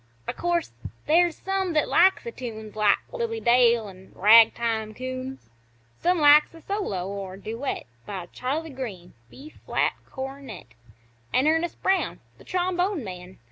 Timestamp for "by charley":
8.07-8.71